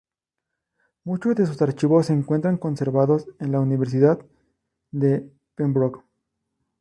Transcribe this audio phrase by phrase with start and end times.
[1.03, 4.17] Muchos de sus archivos se encuentran conservados en la Universidad
[4.89, 5.99] de Pembroke.